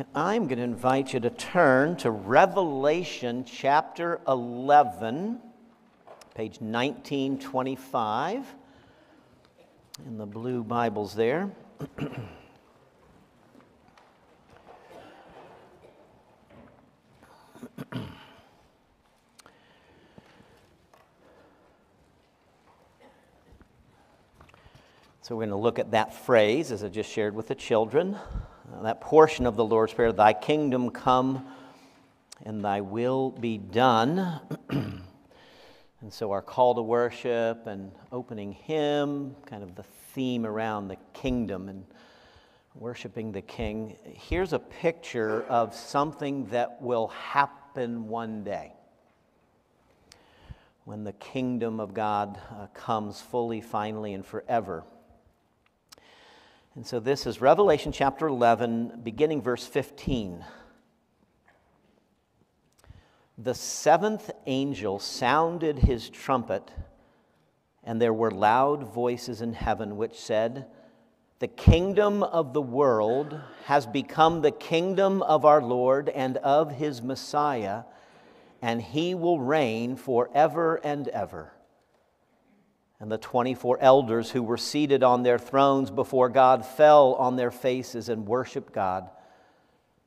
[0.00, 5.38] And I'm going to invite you to turn to Revelation chapter 11,
[6.34, 8.46] page 1925,
[10.06, 11.50] in the blue Bibles there.
[25.20, 28.16] So we're going to look at that phrase as I just shared with the children,
[28.82, 31.46] that portion of the Lord's Prayer, Thy kingdom come
[32.44, 34.40] and thy will be done.
[34.70, 35.02] and
[36.08, 39.82] so our call to worship and opening hymn, kind of the
[40.14, 41.84] theme around the kingdom and
[42.74, 43.96] worshiping the king.
[44.04, 48.72] Here's a picture of something that will happen one day
[50.84, 54.82] when the kingdom of God uh, comes fully, finally, and forever.
[56.76, 60.44] And so this is Revelation chapter 11, beginning verse 15.
[63.36, 66.70] The seventh angel sounded his trumpet,
[67.82, 70.66] and there were loud voices in heaven which said,
[71.40, 77.02] The kingdom of the world has become the kingdom of our Lord and of his
[77.02, 77.82] Messiah,
[78.62, 81.52] and he will reign forever and ever.
[83.00, 87.50] And the 24 elders who were seated on their thrones before God fell on their
[87.50, 89.08] faces and worshiped God,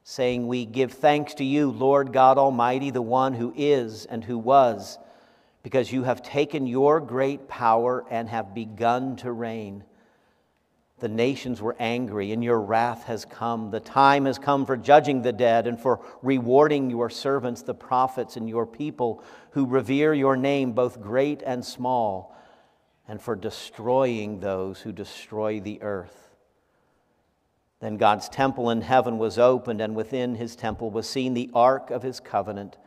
[0.03, 4.37] saying, We give thanks to you, Lord God Almighty, the one who is and who
[4.37, 4.99] was,
[5.63, 9.83] because you have taken your great power and have begun to reign.
[10.99, 13.71] The nations were angry, and your wrath has come.
[13.71, 18.37] The time has come for judging the dead and for rewarding your servants, the prophets,
[18.37, 22.33] and your people who revere your name, both great and small
[23.07, 26.35] and for destroying those who destroy the earth.
[27.79, 31.91] Then God's temple in heaven was opened, and within his temple was seen the ark
[31.91, 32.77] of his covenant.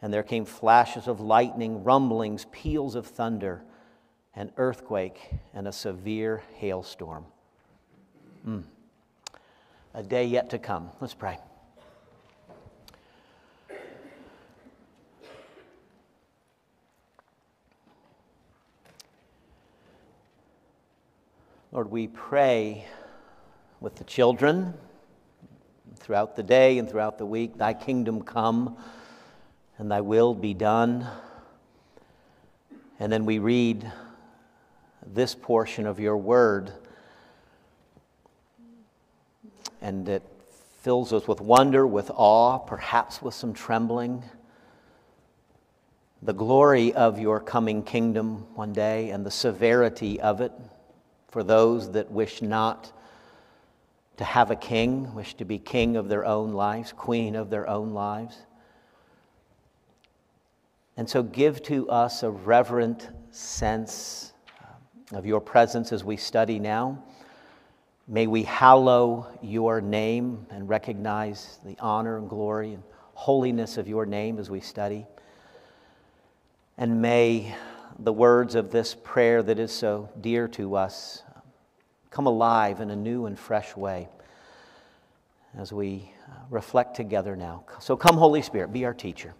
[0.00, 3.64] And there came flashes of lightning, rumblings, peals of thunder,
[4.36, 5.18] an earthquake,
[5.52, 7.24] and a severe hailstorm.
[8.46, 8.62] Mm.
[9.94, 10.90] A day yet to come.
[11.00, 11.38] Let's pray.
[21.76, 22.86] Lord, we pray
[23.80, 24.72] with the children
[25.96, 28.78] throughout the day and throughout the week, Thy kingdom come
[29.76, 31.06] and Thy will be done.
[32.98, 33.92] And then we read
[35.06, 36.72] this portion of your word,
[39.82, 40.22] and it
[40.80, 44.22] fills us with wonder, with awe, perhaps with some trembling.
[46.22, 50.52] The glory of your coming kingdom one day and the severity of it
[51.36, 52.90] for those that wish not
[54.16, 57.68] to have a king, wish to be king of their own lives, queen of their
[57.68, 58.38] own lives.
[60.96, 64.32] And so give to us a reverent sense
[64.62, 67.04] um, of your presence as we study now.
[68.08, 72.82] May we hallow your name and recognize the honor and glory and
[73.12, 75.04] holiness of your name as we study.
[76.78, 77.54] And may
[77.98, 81.22] the words of this prayer that is so dear to us
[82.10, 84.08] come alive in a new and fresh way
[85.56, 87.64] as we uh, reflect together now.
[87.78, 89.34] So come, Holy Spirit, be our teacher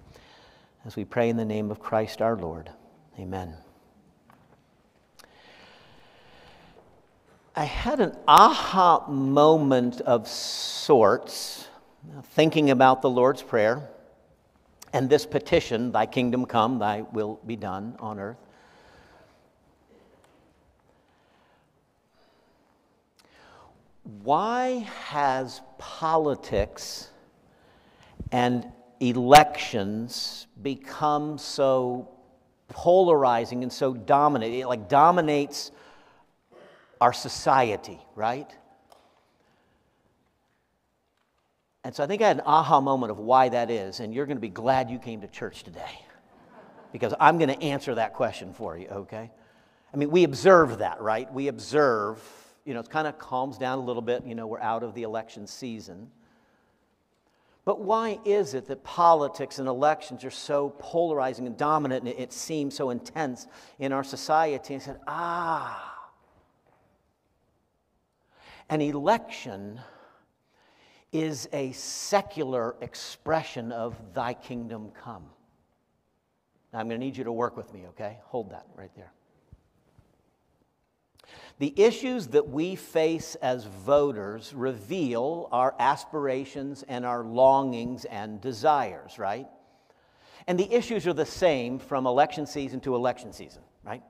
[0.84, 2.70] as we pray in the name of Christ our Lord.
[3.18, 3.54] Amen.
[7.54, 11.68] I had an aha moment of sorts
[12.22, 13.88] thinking about the Lord's Prayer
[14.92, 18.45] and this petition, Thy kingdom come, Thy will be done on earth.
[24.22, 27.10] Why has politics
[28.30, 28.64] and
[29.00, 32.08] elections become so
[32.68, 34.54] polarizing and so dominant?
[34.54, 35.72] It like dominates
[37.00, 38.50] our society, right?
[41.82, 44.26] And so I think I had an aha moment of why that is, and you're
[44.26, 46.00] going to be glad you came to church today
[46.92, 49.30] because I'm going to answer that question for you, okay?
[49.92, 51.32] I mean, we observe that, right?
[51.32, 52.20] We observe
[52.66, 54.24] you know, it kind of calms down a little bit.
[54.26, 56.10] You know, we're out of the election season.
[57.64, 62.32] But why is it that politics and elections are so polarizing and dominant and it
[62.32, 63.46] seems so intense
[63.78, 64.74] in our society?
[64.74, 65.94] And I said, ah,
[68.68, 69.80] an election
[71.12, 75.24] is a secular expression of thy kingdom come.
[76.72, 78.18] Now, I'm going to need you to work with me, okay?
[78.24, 79.12] Hold that right there.
[81.58, 89.18] The issues that we face as voters reveal our aspirations and our longings and desires,
[89.18, 89.46] right?
[90.46, 94.02] And the issues are the same from election season to election season, right?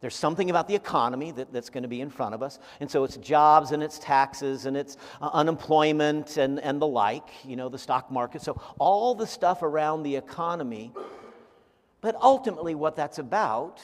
[0.00, 2.58] There's something about the economy that, that's going to be in front of us.
[2.80, 7.28] And so it's jobs and it's taxes and it's uh, unemployment and, and the like,
[7.44, 8.42] you know, the stock market.
[8.42, 10.92] So all the stuff around the economy.
[12.00, 13.80] But ultimately, what that's about,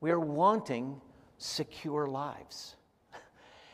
[0.00, 1.00] we're wanting
[1.38, 2.76] secure lives.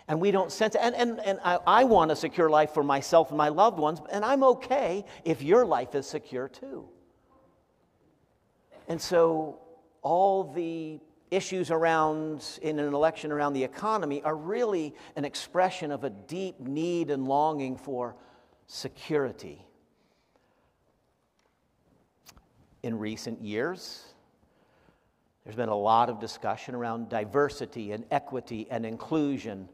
[0.08, 3.28] And we don't sense, and, and, and I, I want a secure life for myself
[3.28, 6.88] and my loved ones, and I'm okay if your life is secure too.
[8.88, 9.60] And so
[10.02, 11.00] all the
[11.30, 16.60] issues around in an election around the economy are really an expression of a deep
[16.60, 18.14] need and longing for
[18.66, 19.64] security.
[22.82, 24.11] In recent years,
[25.44, 29.68] there's been a lot of discussion around diversity and equity and inclusion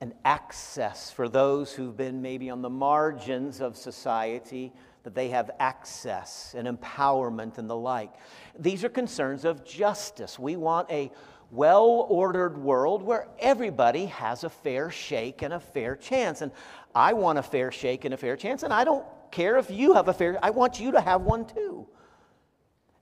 [0.00, 4.72] and access for those who've been maybe on the margins of society
[5.04, 8.12] that they have access and empowerment and the like.
[8.58, 10.38] These are concerns of justice.
[10.38, 11.10] We want a
[11.50, 16.42] well ordered world where everybody has a fair shake and a fair chance.
[16.42, 16.52] And
[16.94, 19.94] I want a fair shake and a fair chance, and I don't care if you
[19.94, 21.86] have a fair, I want you to have one too.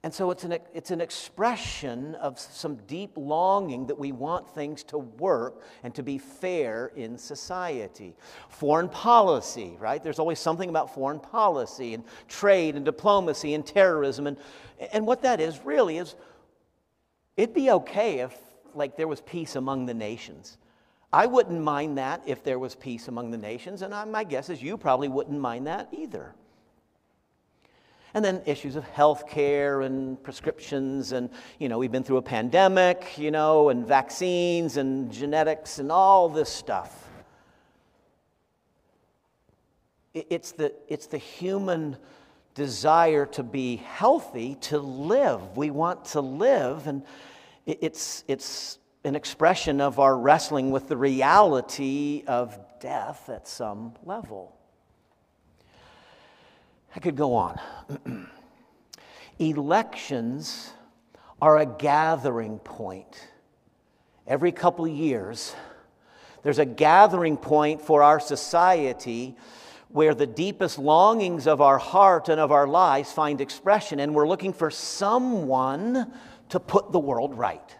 [0.05, 4.83] And so it's an, it's an expression of some deep longing that we want things
[4.85, 8.17] to work and to be fair in society.
[8.49, 10.03] Foreign policy, right?
[10.03, 14.27] There's always something about foreign policy and trade and diplomacy and terrorism.
[14.27, 14.37] And,
[14.93, 16.17] and what that is really is
[17.37, 18.37] it'd be okay if,
[18.75, 20.59] like, there was peace among the nations.
[21.13, 24.63] I wouldn't mind that if there was peace among the nations, and my guess is
[24.63, 26.35] you probably wouldn't mind that either.
[28.15, 31.13] And then issues of health care and prescriptions.
[31.13, 35.91] And, you know, we've been through a pandemic, you know, and vaccines and genetics and
[35.91, 37.09] all this stuff.
[40.15, 41.97] It's the, it's the human
[42.55, 45.57] desire to be healthy, to live.
[45.57, 46.87] We want to live.
[46.87, 47.03] And
[47.65, 54.57] it's, it's an expression of our wrestling with the reality of death at some level.
[56.95, 57.61] I could go on.
[59.39, 60.73] Elections
[61.41, 63.29] are a gathering point.
[64.27, 65.55] Every couple years,
[66.43, 69.37] there's a gathering point for our society
[69.89, 74.29] where the deepest longings of our heart and of our lives find expression, and we're
[74.29, 76.13] looking for someone
[76.51, 77.77] to put the world right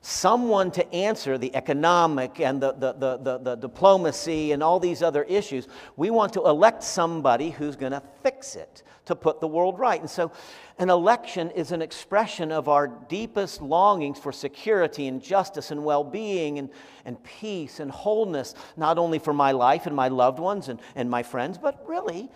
[0.00, 5.02] someone to answer the economic and the, the, the, the, the diplomacy and all these
[5.02, 5.66] other issues.
[5.96, 10.00] We want to elect somebody who's going to fix it, to put the world right.
[10.00, 10.30] And so,
[10.78, 16.04] an election is an expression of our deepest longings for security and justice and well
[16.04, 16.70] being and,
[17.04, 21.10] and peace and wholeness, not only for my life and my loved ones and, and
[21.10, 22.30] my friends, but really,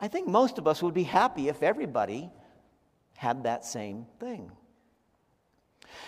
[0.00, 2.30] I think most of us would be happy if everybody
[3.16, 4.52] had that same thing.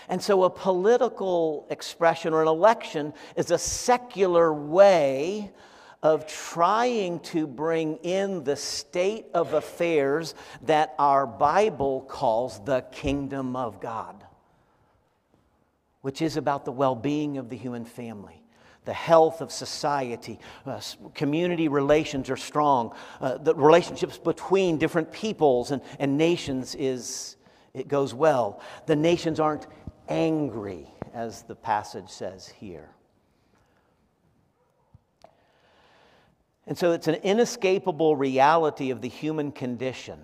[0.09, 5.53] And so, a political expression or an election is a secular way
[6.03, 13.55] of trying to bring in the state of affairs that our Bible calls the kingdom
[13.55, 14.25] of God,
[16.01, 18.43] which is about the well being of the human family.
[18.87, 20.81] The health of society, uh,
[21.15, 22.95] community relations are strong.
[23.21, 27.37] Uh, the relationships between different peoples and, and nations is,
[27.75, 28.63] it goes well.
[28.87, 29.67] The nations aren't
[30.11, 32.91] angry, as the passage says here.
[36.67, 40.19] And so it's an inescapable reality of the human condition.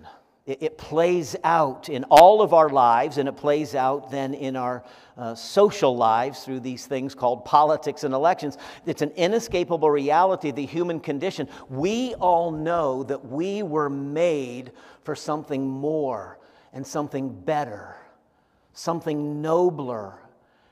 [0.45, 4.55] It, it, plays out in all of our lives, and it plays out then in
[4.55, 4.85] our
[5.17, 8.57] uh, social lives through these things called politics and elections.
[8.85, 11.49] It's an inescapable reality of the human condition.
[11.67, 14.71] We all know that we were made
[15.03, 16.39] for something more
[16.71, 17.97] and something better
[18.77, 20.19] something nobler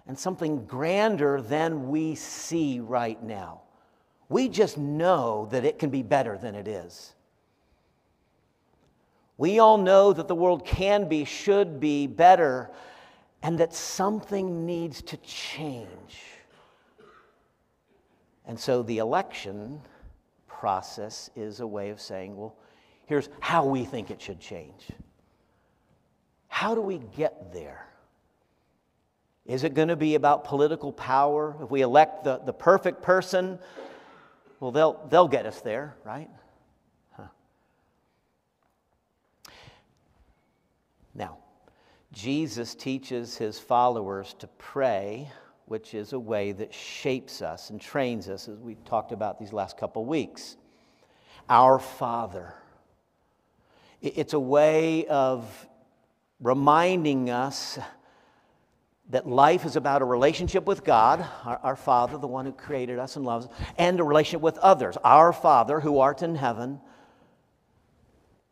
[0.06, 3.62] and something grander than we see right now.
[4.30, 7.16] We just know that it can be better than it is.
[9.38, 12.70] We all know that the world can be, should be better,
[13.42, 16.22] and that something needs to change.
[18.46, 19.82] And so the election
[20.48, 22.56] process is a way of saying, well,
[23.08, 24.92] here's how we think it should change.
[26.48, 27.88] How do we get there?
[29.46, 31.56] Is it going to be about political power?
[31.62, 33.60] If we elect the, the perfect person,
[34.60, 36.30] well, they'll, they'll get us there, right?
[37.12, 37.28] Huh.
[41.14, 41.38] Now,
[42.12, 45.30] Jesus teaches his followers to pray
[45.66, 49.52] which is a way that shapes us and trains us, as we talked about these
[49.52, 50.58] last couple weeks.
[51.50, 52.54] Our Father.
[54.02, 55.68] It's a way of
[56.40, 57.80] reminding us
[59.10, 62.98] that life is about a relationship with God, our, our, Father, the one who created
[62.98, 64.98] us and loves us, and a relationship with others.
[65.04, 66.80] Our Father, who art in heaven,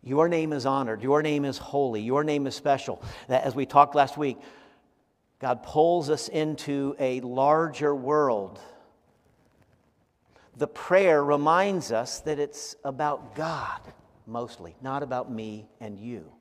[0.04, 3.02] your name is honored, your name is holy, your name is special.
[3.30, 4.38] As we talked last week,
[5.40, 8.60] God pulls us into a larger world.
[10.56, 13.82] The prayer reminds us that it's about God
[14.28, 16.32] mostly, not about me and you.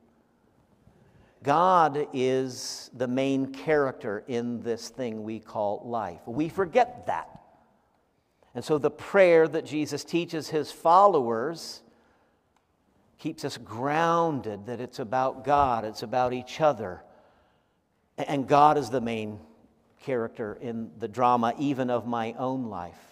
[1.42, 6.20] God is the main character in this thing we call life.
[6.26, 7.28] We forget that.
[8.54, 11.82] And so the prayer that Jesus teaches his followers
[13.18, 17.02] keeps us grounded that it's about God, it's about each other.
[18.18, 19.38] And God is the main
[20.02, 23.11] character in the drama, even of my own life.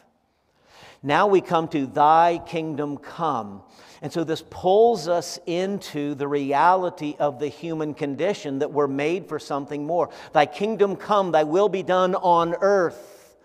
[1.02, 3.62] Now we come to Thy kingdom come.
[4.02, 9.28] And so this pulls us into the reality of the human condition that we're made
[9.28, 10.10] for something more.
[10.32, 13.36] Thy kingdom come, thy will be done on earth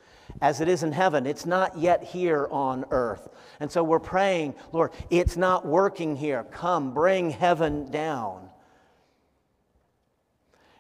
[0.41, 1.25] as it is in heaven.
[1.25, 3.29] It's not yet here on earth.
[3.59, 6.43] And so we're praying, Lord, it's not working here.
[6.43, 8.45] Come, bring heaven down.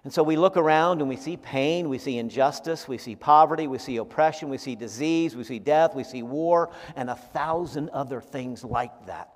[0.05, 3.65] And so we look around and we see pain, we see injustice, we see poverty,
[3.65, 7.89] we see oppression, we see disease, we see death, we see war, and a thousand
[7.89, 9.31] other things like that.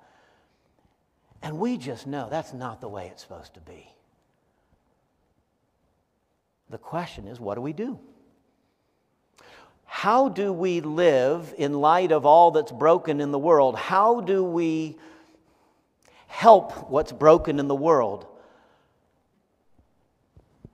[1.42, 3.92] And we just know that's not the way it's supposed to be.
[6.70, 7.98] The question is what do we do?
[9.86, 13.76] How do we live in light of all that's broken in the world?
[13.76, 15.00] How do we
[16.28, 18.28] help what's broken in the world?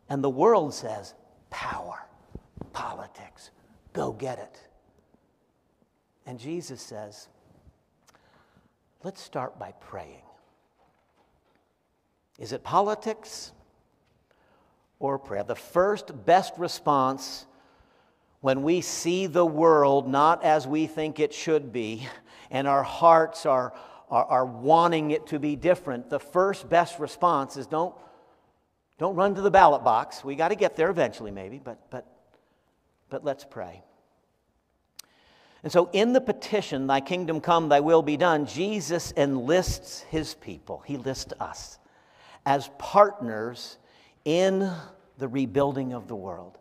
[0.09, 1.13] And the world says,
[1.49, 2.05] power,
[2.73, 3.51] politics,
[3.93, 4.59] go get it.
[6.25, 7.27] And Jesus says,
[9.03, 10.21] let's start by praying.
[12.37, 13.51] Is it politics
[14.99, 15.43] or prayer?
[15.43, 17.45] The first best response
[18.41, 22.07] when we see the world not as we think it should be
[22.51, 23.73] and our hearts are,
[24.09, 27.95] are, are wanting it to be different, the first best response is don't,
[28.97, 30.23] don't run to the ballot box.
[30.23, 32.05] We got to get there eventually, maybe, but, but,
[33.09, 33.83] but let's pray.
[35.63, 40.35] And so, in the petition, Thy kingdom come, Thy will be done, Jesus enlists His
[40.35, 40.83] people.
[40.85, 41.79] He lists us
[42.45, 43.77] as partners
[44.25, 44.71] in
[45.17, 46.57] the rebuilding of the world,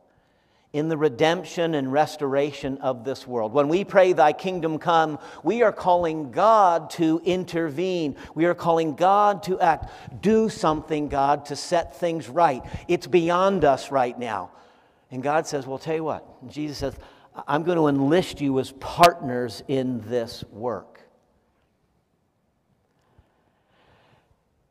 [0.75, 3.53] in the redemption and restoration of this world.
[3.53, 8.17] When we pray, Thy kingdom come, we are calling God to intervene.
[8.35, 9.91] We are calling God to act.
[10.21, 12.63] Do something, God, to set things right.
[12.89, 14.51] It's beyond us right now.
[15.13, 16.27] And God says, Well, tell you what.
[16.43, 16.95] And Jesus says,
[17.47, 21.01] I'm going to enlist you as partners in this work.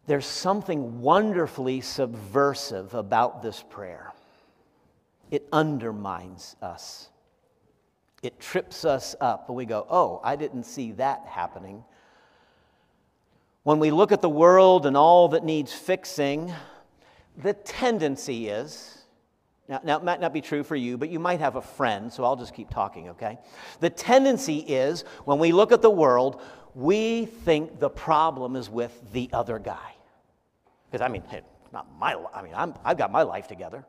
[0.06, 4.13] There's something wonderfully subversive about this prayer.
[5.34, 7.10] It undermines us.
[8.22, 11.84] It trips us up, and we go, Oh, I didn't see that happening.
[13.64, 16.54] When we look at the world and all that needs fixing,
[17.36, 19.00] the tendency is,
[19.68, 22.14] now, now, it might not be true for you, but you might have a friend,
[22.14, 23.40] so I'll just keep talking, okay?
[23.80, 26.44] The tendency is, when we look at the world,
[26.76, 29.96] we think the problem is with the other guy.
[30.92, 33.84] Because I mean, hey, not my, I mean, I'm, I've got my life together.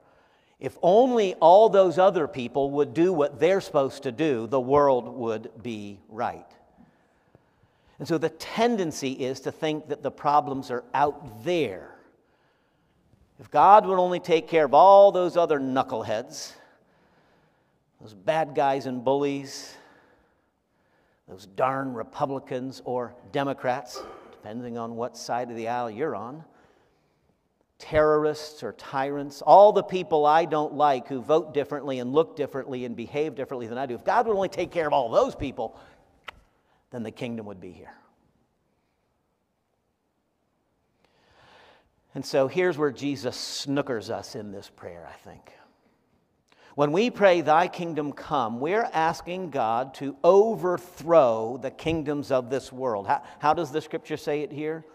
[0.64, 5.06] If only all those other people would do what they're supposed to do, the world
[5.06, 6.46] would be right.
[7.98, 11.94] And so the tendency is to think that the problems are out there.
[13.38, 16.54] If God would only take care of all those other knuckleheads,
[18.00, 19.76] those bad guys and bullies,
[21.28, 26.42] those darn Republicans or Democrats, depending on what side of the aisle you're on,
[27.84, 32.86] terrorists or tyrants, all the people I don't like who vote differently and look differently
[32.86, 35.34] and behave differently than I do, if God would only take care of all those
[35.34, 35.78] people,
[36.90, 37.92] then the kingdom would be here.
[42.14, 45.52] And so here's where Jesus snookers us in this prayer, I think.
[46.76, 52.72] When we pray, Thy kingdom come, we're asking God to overthrow the kingdoms of this
[52.72, 53.08] world.
[53.08, 54.86] How, how, does the scripture say it here?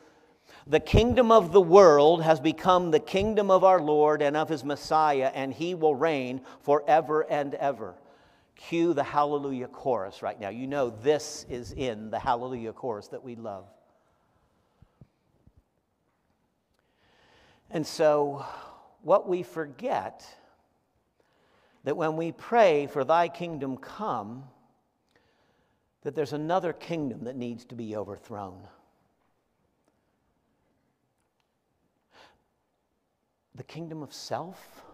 [0.68, 4.64] The kingdom of the world has become the kingdom of our Lord and of his
[4.64, 7.96] Messiah, and he will reign forever and ever.
[8.56, 10.50] Cue the hallelujah chorus right now.
[10.50, 13.66] You know this is in the hallelujah chorus that we love.
[17.72, 18.46] And so,
[19.02, 20.26] what we forget
[21.84, 24.44] that when we pray for thy kingdom come,
[26.04, 28.68] that there's another kingdom that needs to be overthrown.
[33.60, 34.86] The kingdom of self?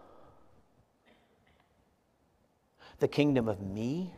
[2.98, 4.12] The kingdom of me?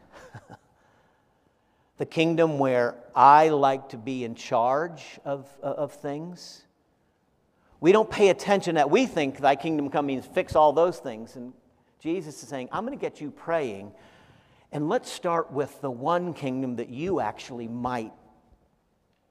[1.99, 6.63] the kingdom where I like to be in charge of, of things?
[7.81, 11.37] We don't pay attention that we think thy kingdom come means fix all those things.
[11.37, 11.53] And
[12.01, 13.93] Jesus is saying, I'm going to get you praying,
[14.73, 18.15] and let's start with the one kingdom that you actually might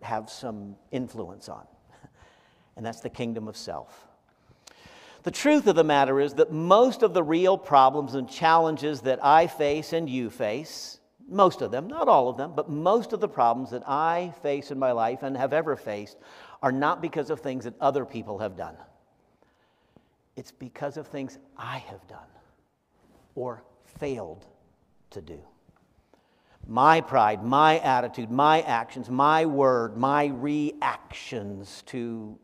[0.03, 1.65] have some influence on,
[2.77, 4.06] and that's the kingdom of self.
[5.27, 9.19] The truth of the matter is that most of the real problems and challenges that
[9.21, 13.19] I face and you face, most of them, not all of them, but most of
[13.19, 16.15] the problems that I face in my life and have ever faced
[16.63, 18.77] are not because of things that other people have done.
[20.37, 22.31] It's because of things I have done
[23.35, 23.65] or
[23.99, 24.45] failed
[25.09, 25.41] to do.
[26.65, 32.39] My pride, my attitude, my actions, my word, my reactions to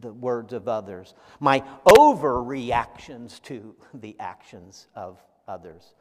[0.00, 5.94] the words of others, my overreactions to the actions of others,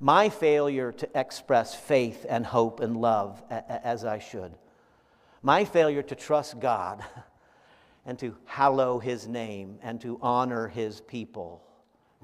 [0.00, 4.54] my failure to express faith and hope and love as I should
[5.42, 7.04] my failure to trust God
[8.06, 11.62] and to hallow his name and to honor his people,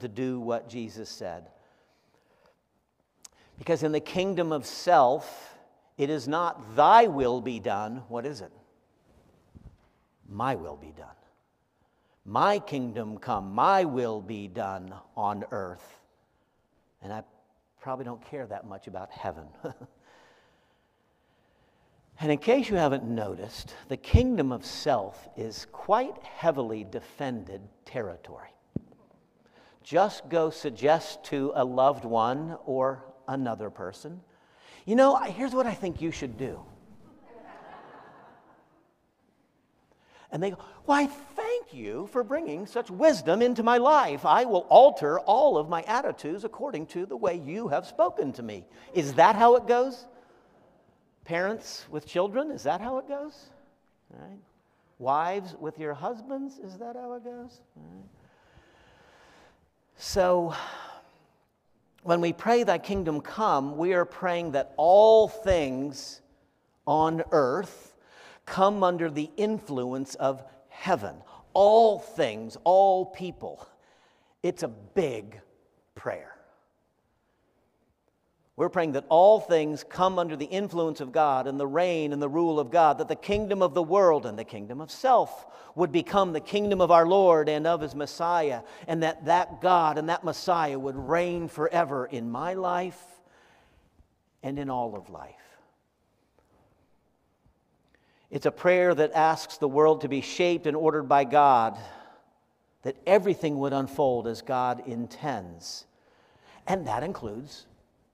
[0.01, 1.49] to do what Jesus said.
[3.59, 5.57] Because in the kingdom of self,
[5.97, 8.03] it is not thy will be done.
[8.09, 8.51] What is it?
[10.29, 11.09] My will be done.
[12.25, 16.01] My kingdom come, my will be done on earth.
[17.03, 17.23] And I
[17.81, 19.47] probably don't care that much about heaven.
[22.21, 28.49] And in case you haven't noticed, the kingdom of self is quite heavily defended territory.
[29.83, 34.21] Just go suggest to a loved one or another person,
[34.87, 36.61] you know, here's what I think you should do.
[40.31, 44.25] And they go, Why, thank you for bringing such wisdom into my life.
[44.25, 48.43] I will alter all of my attitudes according to the way you have spoken to
[48.43, 48.65] me.
[48.93, 50.07] Is that how it goes?
[51.25, 53.47] Parents with children, is that how it goes?
[54.11, 54.39] Right.
[54.99, 57.61] Wives with your husbands, is that how it goes?
[57.77, 58.05] Right.
[59.97, 60.55] So,
[62.03, 66.21] when we pray thy kingdom come, we are praying that all things
[66.87, 67.94] on earth
[68.47, 71.17] come under the influence of heaven.
[71.53, 73.67] All things, all people.
[74.43, 75.41] It's a big
[75.95, 76.35] prayer.
[78.57, 82.23] We're praying that all things come under the influence of God and the reign and
[82.23, 85.47] the rule of God, that the kingdom of the world and the kingdom of self
[85.75, 89.99] would become the kingdom of our Lord and of his Messiah, and that that God
[89.99, 93.03] and that Messiah would reign forever in my life
[94.45, 95.35] and in all of life.
[98.35, 101.79] It's a prayer that asks the world to be shaped and ordered by God,
[102.83, 105.87] that everything would unfold as God intends.
[106.67, 107.67] And that includes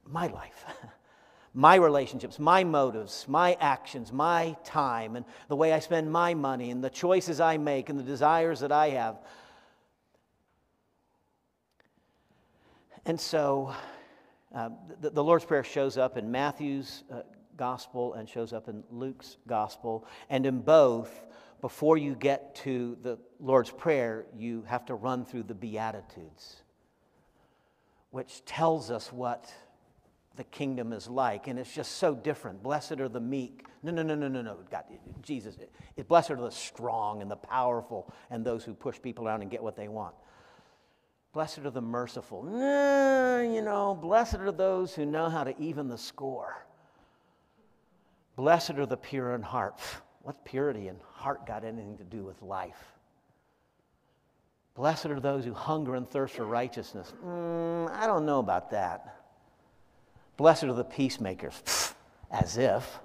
[0.05, 0.67] my life,
[1.55, 6.71] my relationships, my motives, my actions, my time, and the way I spend my money,
[6.71, 9.17] and the choices I make, and the desires that I have.
[13.07, 13.75] And so
[14.55, 14.69] uh,
[15.01, 17.23] the, the, Lord's Prayer shows up in Matthew's uh,
[17.61, 20.07] gospel and shows up in Luke's gospel.
[20.31, 21.27] And in both,
[21.61, 26.63] before you get to the Lord's Prayer, you have to run through the Beatitudes,
[28.13, 29.53] which tells us what
[30.37, 31.49] the kingdom is like.
[31.49, 32.63] And it's just so different.
[32.63, 33.67] Blessed are the meek.
[33.83, 34.57] No, no, no, no, no, no.
[34.71, 34.85] God,
[35.21, 39.29] Jesus, it, it, blessed are the strong and the powerful and those who push people
[39.29, 40.15] around and get what they want.
[41.35, 42.43] Blessed are the merciful.
[42.43, 46.65] Nah, you know, blessed are those who know how to even the score.
[48.41, 49.79] Blessed are the pure in heart.
[50.23, 52.83] What's purity and heart got anything to do with life?
[54.75, 57.13] Blessed are those who hunger and thirst for righteousness.
[57.23, 59.15] Mm, I don't know about that.
[60.39, 61.95] Blessed are the peacemakers.
[62.31, 63.01] As if.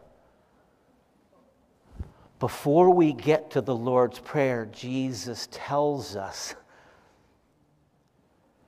[2.39, 6.55] Before we get to the Lord's Prayer, Jesus tells us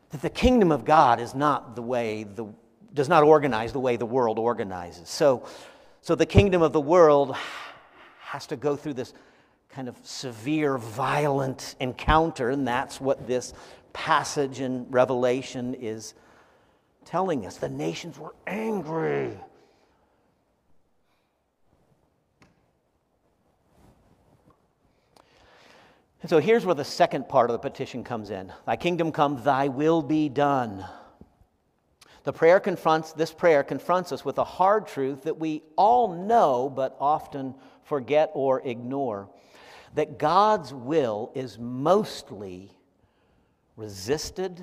[0.10, 2.46] that the kingdom of God is not the way the
[2.94, 5.08] does not organize the way the world organizes.
[5.08, 5.46] So,
[6.02, 7.36] so the kingdom of the world
[8.20, 9.14] has to go through this
[9.70, 13.54] kind of severe, violent encounter, and that's what this
[13.94, 16.14] passage in Revelation is
[17.06, 19.38] telling us the nations were angry.
[26.22, 29.42] And so here's where the second part of the petition comes in Thy kingdom come,
[29.44, 30.86] thy will be done.
[32.28, 36.70] The prayer confronts, this prayer confronts us with a hard truth that we all know
[36.70, 39.30] but often forget or ignore
[39.96, 42.70] that God's will is mostly
[43.78, 44.62] resisted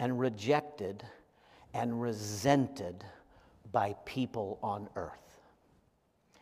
[0.00, 1.04] and rejected
[1.74, 3.04] and resented
[3.70, 5.38] by people on earth.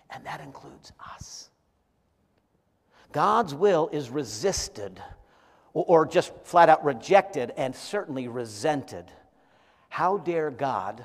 [0.08, 1.50] And that includes us.
[3.12, 4.98] God's will is resisted
[5.74, 9.12] or just flat out rejected and certainly resented.
[9.88, 11.04] How dare God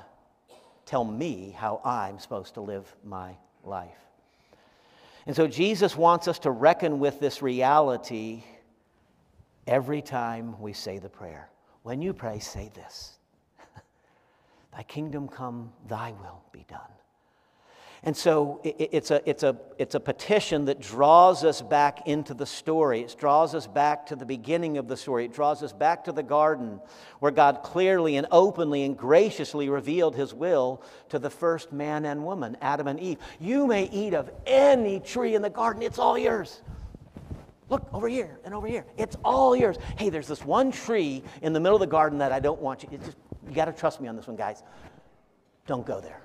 [0.84, 3.98] tell me how I'm supposed to live my life?
[5.26, 8.42] And so Jesus wants us to reckon with this reality
[9.66, 11.48] every time we say the prayer.
[11.82, 13.18] When you pray, say this
[14.72, 16.80] Thy kingdom come, thy will be done.
[18.04, 22.46] And so it's a, it's, a, it's a petition that draws us back into the
[22.46, 23.02] story.
[23.02, 25.26] It draws us back to the beginning of the story.
[25.26, 26.80] It draws us back to the garden
[27.20, 32.24] where God clearly and openly and graciously revealed his will to the first man and
[32.24, 33.18] woman, Adam and Eve.
[33.38, 36.60] You may eat of any tree in the garden, it's all yours.
[37.68, 38.84] Look over here and over here.
[38.98, 39.76] It's all yours.
[39.96, 42.82] Hey, there's this one tree in the middle of the garden that I don't want
[42.82, 42.98] you.
[42.98, 44.64] Just, you got to trust me on this one, guys.
[45.68, 46.20] Don't go there.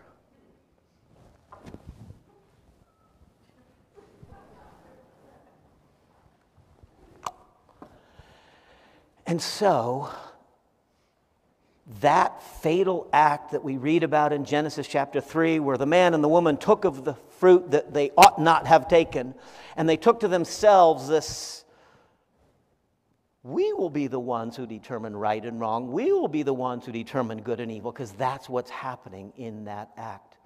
[9.27, 10.09] And so,
[11.99, 16.23] that fatal act that we read about in Genesis chapter 3, where the man and
[16.23, 19.35] the woman took of the fruit that they ought not have taken,
[19.75, 21.65] and they took to themselves this
[23.47, 25.89] we will be the ones who determine right and wrong.
[25.93, 29.63] We will be the ones who determine good and evil, because that's what's happening in
[29.65, 30.37] that act.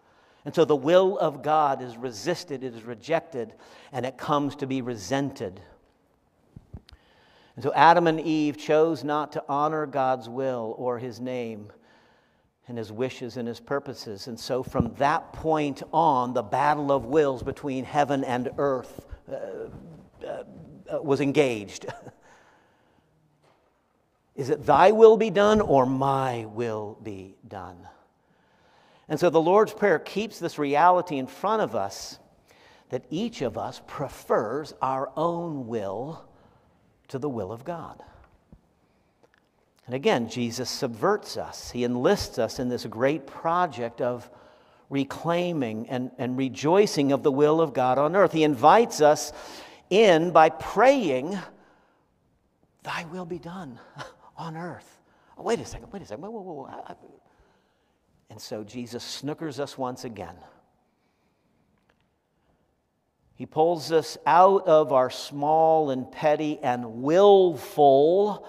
[0.46, 3.54] And so the will of God is resisted, it is rejected,
[3.92, 5.60] and it comes to be resented.
[7.62, 11.72] And so Adam and Eve chose not to honor God's will or his name
[12.68, 14.26] and his wishes and his purposes.
[14.26, 19.36] And so from that point on, the battle of wills between heaven and earth uh,
[20.26, 20.44] uh,
[20.92, 21.86] uh was engaged.
[24.36, 27.78] Is it thy will be done or my will be done?
[29.08, 32.18] And so the Lord's Prayer keeps this reality in front of us
[32.90, 36.26] that each of us prefers our own will
[37.12, 38.02] to the will of God.
[39.86, 41.72] And again, Jesus subverts us.
[41.72, 44.30] He enlists us in this great project of
[44.90, 48.32] reclaiming and, and rejoicing of the will of God on earth.
[48.32, 49.34] He invites us
[49.90, 51.38] in by praying,
[52.84, 53.80] Thy will be done
[54.38, 55.00] on earth.
[55.38, 56.22] Oh, wait a second, wait a second.
[56.22, 56.96] Whoa, whoa, whoa.
[58.30, 60.36] And so Jesus snookers us once again.
[63.42, 68.48] He pulls us out of our small and petty and willful,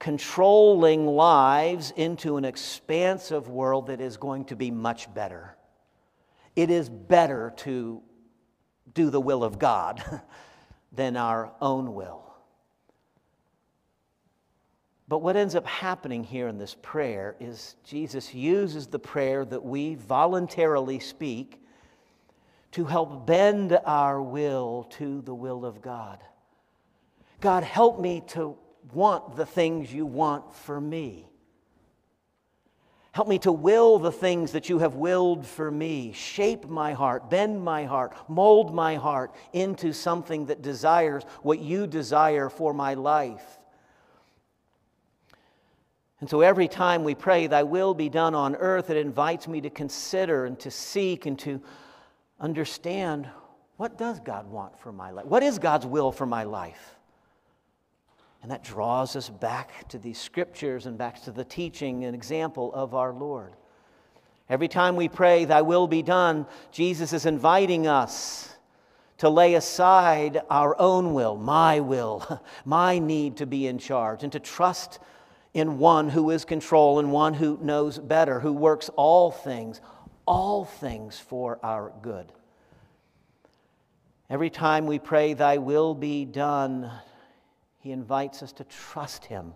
[0.00, 5.56] controlling lives into an expansive world that is going to be much better.
[6.56, 8.02] It is better to
[8.94, 10.02] do the will of God
[10.92, 12.34] than our own will.
[15.06, 19.64] But what ends up happening here in this prayer is Jesus uses the prayer that
[19.64, 21.59] we voluntarily speak
[22.72, 26.20] to help bend our will to the will of God.
[27.40, 28.56] God, help me to
[28.92, 31.26] want the things you want for me.
[33.12, 36.12] Help me to will the things that you have willed for me.
[36.12, 41.88] Shape my heart, bend my heart, mold my heart into something that desires what you
[41.88, 43.58] desire for my life.
[46.20, 49.60] And so every time we pray, Thy will be done on earth, it invites me
[49.62, 51.60] to consider and to seek and to
[52.40, 53.28] understand
[53.76, 55.26] what does God want for my life?
[55.26, 56.96] What is God's will for my life?
[58.42, 62.72] And that draws us back to these scriptures and back to the teaching and example
[62.74, 63.52] of our Lord.
[64.48, 68.54] Every time we pray, Thy will be done, Jesus is inviting us
[69.18, 74.32] to lay aside our own will, my will, my need to be in charge, and
[74.32, 74.98] to trust
[75.52, 79.80] in one who is control and one who knows better, who works all things,
[80.30, 82.30] all things for our good.
[84.30, 86.88] Every time we pray, Thy will be done,
[87.80, 89.54] He invites us to trust Him.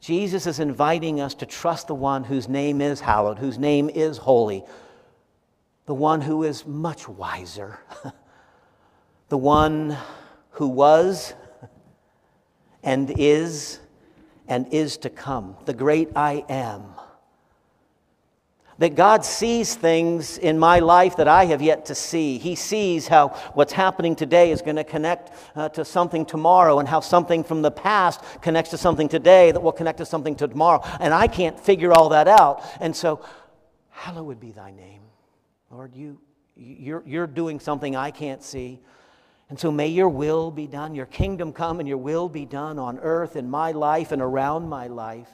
[0.00, 4.18] Jesus is inviting us to trust the one whose name is hallowed, whose name is
[4.18, 4.64] holy,
[5.86, 7.78] the one who is much wiser,
[9.28, 9.96] the one
[10.50, 11.34] who was
[12.82, 13.78] and is
[14.48, 16.82] and is to come, the great I am
[18.78, 22.38] that God sees things in my life that I have yet to see.
[22.38, 26.88] He sees how what's happening today is going to connect uh, to something tomorrow, and
[26.88, 30.48] how something from the past connects to something today that will connect to something to
[30.48, 30.82] tomorrow.
[31.00, 32.64] And I can't figure all that out.
[32.80, 33.24] And so,
[33.90, 35.02] hallowed be thy name.
[35.70, 36.20] Lord, you,
[36.56, 38.80] you're, you're doing something I can't see.
[39.50, 42.78] And so may your will be done, your kingdom come, and your will be done
[42.78, 45.28] on earth in my life and around my life.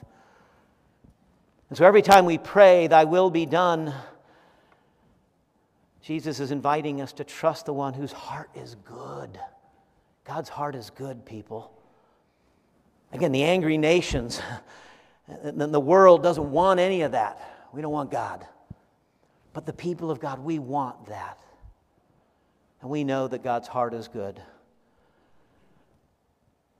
[1.71, 3.93] And so every time we pray, Thy will be done,
[6.01, 9.39] Jesus is inviting us to trust the one whose heart is good.
[10.25, 11.71] God's heart is good, people.
[13.13, 14.41] Again, the angry nations,
[15.45, 17.69] the world doesn't want any of that.
[17.71, 18.45] We don't want God.
[19.53, 21.39] But the people of God, we want that.
[22.81, 24.41] And we know that God's heart is good.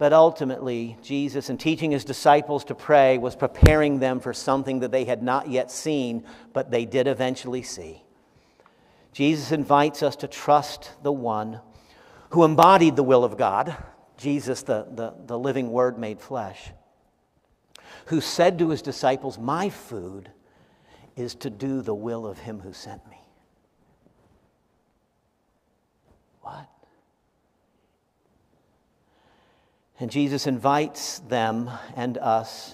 [0.01, 4.91] But ultimately, Jesus, in teaching his disciples to pray, was preparing them for something that
[4.91, 8.01] they had not yet seen, but they did eventually see.
[9.13, 11.61] Jesus invites us to trust the one
[12.31, 13.77] who embodied the will of God,
[14.17, 16.71] Jesus, the, the, the living Word made flesh,
[18.07, 20.31] who said to his disciples, My food
[21.15, 23.21] is to do the will of him who sent me.
[26.41, 26.67] What?
[30.01, 32.73] And Jesus invites them and us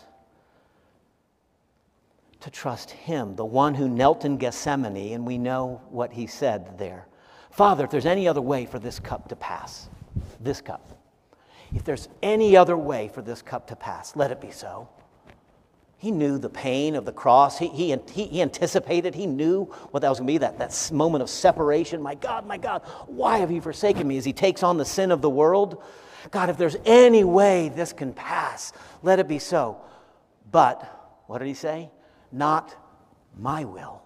[2.39, 6.79] to trust Him, the one who knelt in Gethsemane, and we know what He said
[6.79, 7.05] there.
[7.51, 9.89] Father, if there's any other way for this cup to pass,
[10.39, 10.97] this cup,
[11.75, 14.87] if there's any other way for this cup to pass, let it be so.
[15.97, 17.59] He knew the pain of the cross.
[17.59, 21.23] He, he, he, anticipated, he knew what that was going to be that, that moment
[21.23, 22.01] of separation.
[22.01, 24.15] My God, my God, why have you forsaken me?
[24.17, 25.83] As he takes on the sin of the world,
[26.31, 29.77] God, if there's any way this can pass, let it be so.
[30.51, 30.81] But,
[31.27, 31.91] what did he say?
[32.31, 32.75] Not
[33.37, 34.01] my will,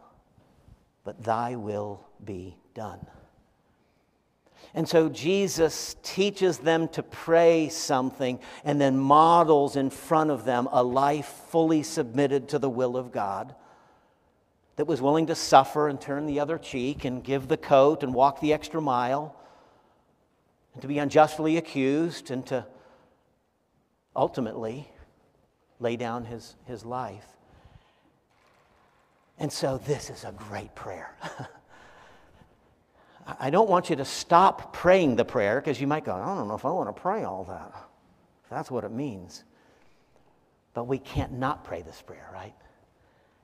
[1.03, 3.05] but thy will be done.
[4.73, 10.67] And so Jesus teaches them to pray something and then models in front of them
[10.71, 13.53] a life fully submitted to the will of God
[14.77, 18.13] that was willing to suffer and turn the other cheek and give the coat and
[18.13, 19.36] walk the extra mile
[20.73, 22.65] and to be unjustly accused and to
[24.15, 24.88] ultimately
[25.79, 27.25] lay down his, his life.
[29.38, 31.15] And so, this is a great prayer.
[33.39, 36.47] I don't want you to stop praying the prayer because you might go, I don't
[36.47, 37.73] know if I want to pray all that.
[38.49, 39.43] That's what it means.
[40.73, 42.53] But we can't not pray this prayer, right?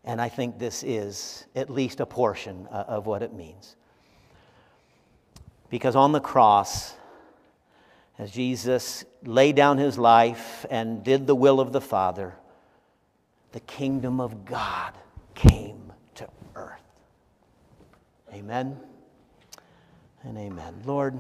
[0.03, 3.75] And I think this is at least a portion of what it means.
[5.69, 6.93] Because on the cross,
[8.19, 12.33] as Jesus laid down his life and did the will of the Father,
[13.51, 14.93] the kingdom of God
[15.35, 16.81] came to earth.
[18.33, 18.77] Amen
[20.23, 20.73] and amen.
[20.85, 21.17] Lord,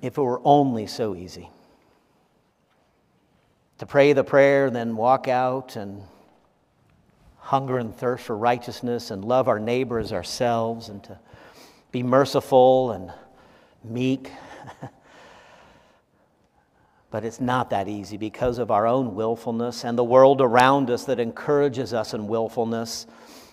[0.00, 1.50] if it were only so easy
[3.78, 6.02] to pray the prayer, then walk out and
[7.38, 11.18] hunger and thirst for righteousness and love our neighbors ourselves and to
[11.90, 13.12] be merciful and
[13.84, 14.30] meek.
[17.10, 21.04] but it's not that easy because of our own willfulness and the world around us
[21.04, 23.06] that encourages us in willfulness,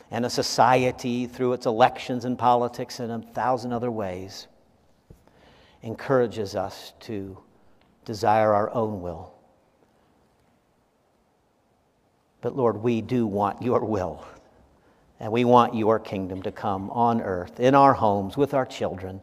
[0.10, 4.48] and a society through its elections and politics and a thousand other ways
[5.84, 7.38] encourages us to
[8.06, 9.34] desire our own will.
[12.42, 14.26] But Lord, we do want your will.
[15.20, 19.22] And we want your kingdom to come on earth, in our homes, with our children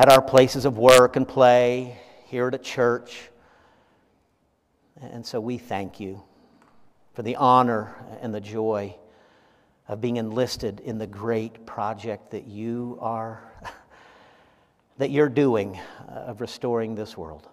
[0.00, 3.28] at our places of work and play, here at a church.
[4.98, 6.22] And so we thank you
[7.12, 8.96] for the honor and the joy
[9.88, 13.42] of being enlisted in the great project that you are
[14.96, 17.46] that you're doing uh, of restoring this world.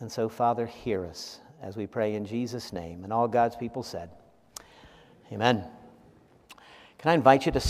[0.00, 3.84] And so Father, hear us as we pray in Jesus name and all God's people
[3.84, 4.10] said.
[5.30, 5.62] Amen.
[6.98, 7.60] Can I invite you to